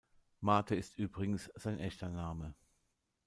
Mate 0.41 0.73
ist 0.73 0.97
übrigens 0.97 1.51
sein 1.55 1.77
echter 1.77 2.09
Name. 2.09 2.55